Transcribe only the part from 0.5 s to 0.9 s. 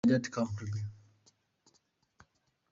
to be!